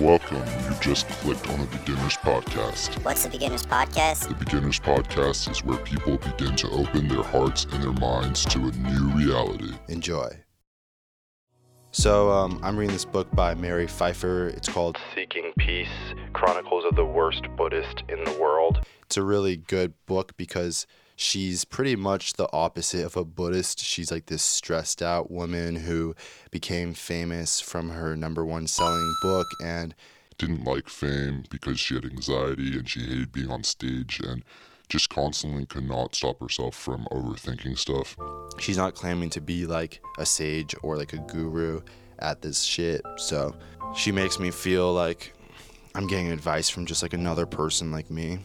[0.00, 0.38] Welcome.
[0.38, 3.04] You just clicked on the Beginners Podcast.
[3.04, 4.28] What's the Beginners Podcast?
[4.28, 8.60] The Beginners Podcast is where people begin to open their hearts and their minds to
[8.60, 9.74] a new reality.
[9.88, 10.30] Enjoy.
[11.90, 14.48] So, um, I'm reading this book by Mary Pipher.
[14.48, 15.88] It's called Seeking Peace
[16.32, 18.78] Chronicles of the Worst Buddhist in the World.
[19.04, 20.86] It's a really good book because
[21.20, 23.78] she's pretty much the opposite of a Buddhist.
[23.80, 26.14] She's like this stressed out woman who
[26.50, 29.94] became famous from her number one selling book and
[30.38, 34.42] Didn't like fame because she had anxiety and she hated being on stage and
[34.88, 38.16] just constantly could not stop herself from overthinking stuff.
[38.58, 41.80] she's not claiming to be like a sage or like a guru
[42.18, 43.02] at this shit.
[43.18, 43.54] So
[43.94, 45.34] she makes me feel like
[45.94, 48.40] I'm getting advice from just like another person like me.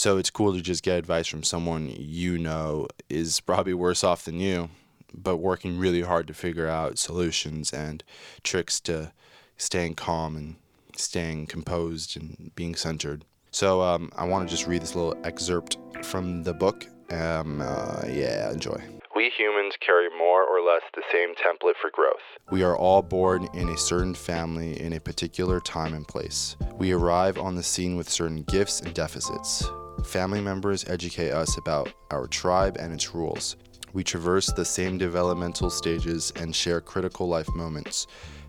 [0.00, 4.24] So it's cool to just get advice from someone you know is probably worse off
[4.24, 4.70] than you,
[5.12, 8.02] but working really hard to figure out solutions and
[8.42, 9.12] tricks to
[9.58, 10.56] staying calm and
[10.96, 13.26] staying composed and being centered.
[13.50, 16.86] So um, I want to just read this little excerpt from the book.
[17.10, 18.82] Um, uh, yeah, enjoy.
[19.14, 22.24] We humans carry more or less the same template for growth.
[22.50, 26.56] We are all born in a certain family in a particular time and place.
[26.72, 29.68] We arrive on the scene with certain gifts and deficits.
[30.04, 33.56] Family members educate us about our tribe and its rules.
[33.92, 38.06] We traverse the same developmental stages and share critical life moments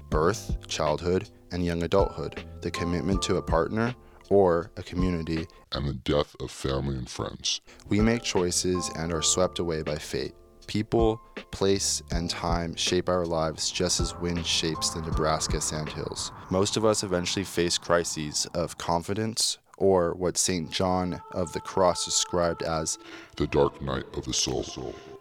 [0.10, 3.96] birth, childhood, and young adulthood, the commitment to a partner
[4.30, 5.48] or a community.
[5.72, 7.62] And the death of family and friends.
[7.88, 10.34] We make choices and are swept away by fate.
[10.68, 11.22] People,
[11.52, 16.32] place, and time shape our lives just as wind shapes the Nebraska sandhills.
[16.50, 20.70] Most of us eventually face crises of confidence, or what St.
[20.70, 23.00] John of the Cross described as
[23.36, 24.64] The dark night of the soul.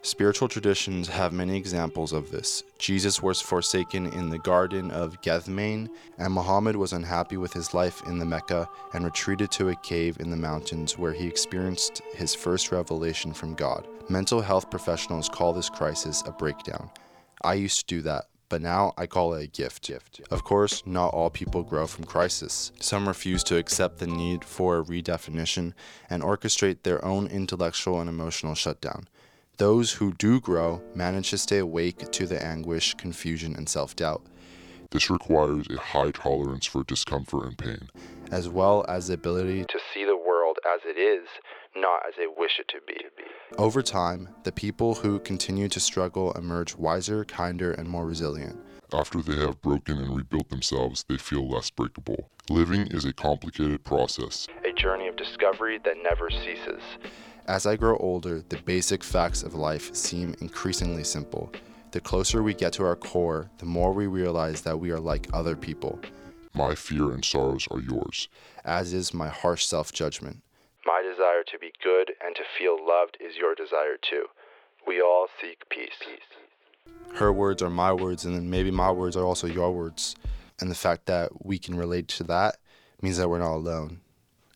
[0.02, 2.62] Spiritual traditions have many examples of this.
[2.78, 8.02] Jesus was forsaken in the Garden of Gethsemane, and Muhammad was unhappy with his life
[8.06, 12.34] in the Mecca and retreated to a cave in the mountains where he experienced his
[12.34, 13.86] first revelation from God.
[14.08, 16.90] Mental health professionals call this crisis a breakdown.
[17.42, 19.86] I used to do that, but now I call it a gift.
[19.86, 20.20] gift.
[20.30, 22.72] Of course, not all people grow from crisis.
[22.80, 25.72] Some refuse to accept the need for a redefinition
[26.10, 29.08] and orchestrate their own intellectual and emotional shutdown.
[29.56, 34.22] Those who do grow manage to stay awake to the anguish, confusion, and self doubt,
[34.90, 37.88] This requires a high tolerance for discomfort and pain.
[38.32, 39.66] as well as the ability to.
[39.66, 40.09] To see the world
[40.80, 41.26] as it is,
[41.76, 42.96] not as they wish it to be.
[43.58, 48.58] Over time, the people who continue to struggle emerge wiser, kinder, and more resilient.
[48.92, 52.28] After they have broken and rebuilt themselves, they feel less breakable.
[52.48, 54.48] Living is a complicated process.
[54.68, 56.82] A journey of discovery that never ceases.
[57.46, 61.52] As I grow older, the basic facts of life seem increasingly simple.
[61.92, 65.28] The closer we get to our core, the more we realize that we are like
[65.32, 66.00] other people,
[66.52, 68.28] My fear and sorrows are yours.
[68.64, 70.42] as is my harsh self judgment.
[71.40, 74.26] Desire to be good and to feel loved is your desire too.
[74.86, 75.90] We all seek peace.
[77.14, 80.14] her words are my words, and then maybe my words are also your words.
[80.60, 82.56] And the fact that we can relate to that
[83.00, 84.00] means that we're not alone.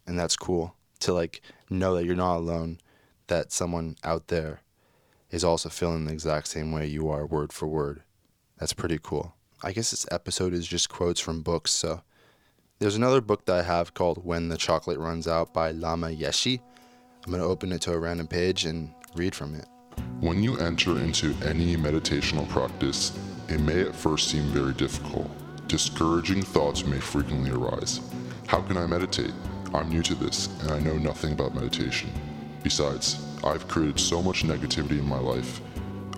[0.06, 1.40] And that's cool to like
[1.70, 2.78] know that you're not alone,
[3.28, 4.60] that someone out there
[5.30, 8.02] is also feeling the exact same way you are, word for word.
[8.58, 9.34] That's pretty cool.
[9.62, 11.70] I guess this episode is just quotes from books.
[11.70, 12.02] So
[12.78, 16.60] there's another book that I have called When the Chocolate Runs Out by Lama Yeshe.
[17.24, 19.66] I'm going to open it to a random page and read from it.
[20.20, 23.18] When you enter into any meditational practice,
[23.48, 25.30] it may at first seem very difficult.
[25.66, 28.00] Discouraging thoughts may frequently arise.
[28.46, 29.32] How can I meditate?
[29.72, 32.10] I'm new to this and I know nothing about meditation.
[32.62, 35.62] Besides, I've created so much negativity in my life.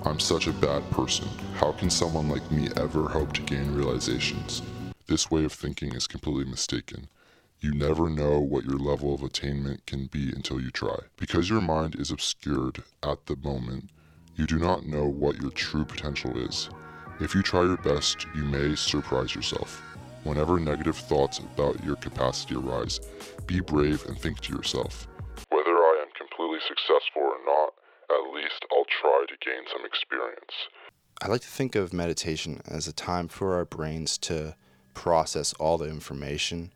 [0.04, 1.28] I'm such a bad person.
[1.54, 4.60] How can someone like me ever hope to gain realizations?
[5.06, 7.06] This way of thinking is completely mistaken.
[7.60, 10.96] You never know what your level of attainment can be until you try.
[11.16, 13.90] Because your mind is obscured at the moment,
[14.36, 16.68] you do not know what your true potential is.
[17.18, 19.82] If you try your best, you may surprise yourself.
[20.24, 23.00] Whenever negative thoughts about your capacity arise,
[23.46, 25.08] be brave and think to yourself,
[25.48, 27.72] whether I am completely successful or not,
[28.10, 30.52] at least I'll try to gain some experience.
[31.22, 34.56] I like to think of meditation as a time for our brains to
[34.92, 36.72] process all the information.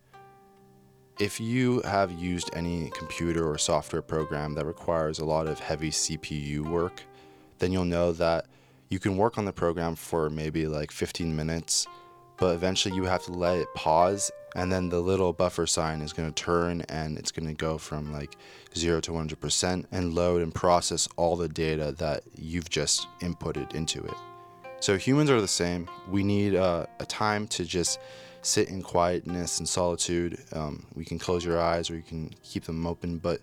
[1.20, 5.90] If you have used any computer or software program that requires a lot of heavy
[5.90, 7.02] CPU work,
[7.58, 8.46] then you'll know that
[8.88, 11.86] you can work on the program for maybe like 15 minutes,
[12.38, 16.14] but eventually you have to let it pause and then the little buffer sign is
[16.14, 18.36] going to turn and it's going to go from like
[18.74, 24.02] 0 to 100% and load and process all the data that you've just inputted into
[24.02, 24.14] it.
[24.80, 25.86] So humans are the same.
[26.08, 28.00] We need uh, a time to just
[28.42, 30.38] sit in quietness and solitude.
[30.52, 33.40] Um, we can close your eyes or you can keep them open, but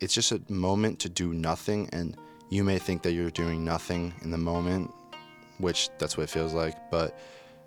[0.00, 1.88] it's just a moment to do nothing.
[1.92, 2.16] And
[2.48, 4.92] you may think that you're doing nothing in the moment,
[5.58, 6.90] which that's what it feels like.
[6.90, 7.18] But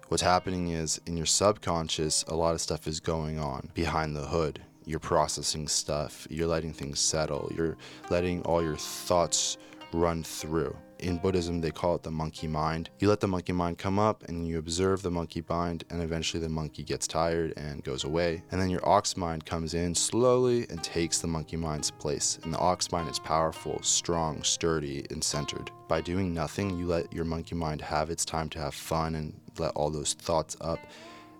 [0.09, 4.25] what's happening is in your subconscious, a lot of stuff is going on behind the
[4.25, 4.61] hood.
[4.85, 7.77] You're processing stuff, you're letting things settle, you're
[8.09, 9.57] letting all your thoughts
[9.93, 12.89] run through in Buddhism, they call it the monkey mind.
[12.99, 16.41] You let the monkey mind come up and you observe the monkey mind, and eventually
[16.41, 18.43] the monkey gets tired and goes away.
[18.51, 22.39] And then your ox mind comes in slowly and takes the monkey mind's place.
[22.43, 25.69] And the ox mind is powerful, strong, sturdy, and centered.
[25.87, 29.33] By doing nothing, you let your monkey mind have its time to have fun and
[29.59, 30.79] let all those thoughts up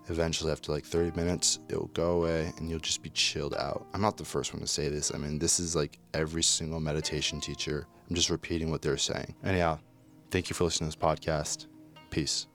[0.08, 4.02] eventually after like 30 minutes it'll go away and you'll just be chilled out i'm
[4.02, 7.40] not the first one to say this i mean this is like every single meditation
[7.40, 9.34] teacher I'm just repeating what they're saying.
[9.44, 9.78] Anyhow,
[10.30, 11.66] thank you for listening to this podcast.
[12.10, 12.46] Peace.